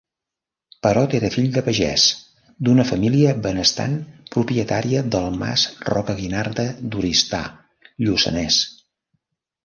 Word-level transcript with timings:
Perot 0.85 1.11
era 1.17 1.27
fill 1.33 1.49
de 1.55 1.61
pagès, 1.65 2.05
d'una 2.67 2.85
família 2.91 3.33
benestant 3.43 3.93
propietària 4.35 5.03
del 5.17 5.27
mas 5.43 5.65
Rocaguinarda 5.89 6.65
d'Oristà, 6.95 7.43
Lluçanès. 8.07 8.59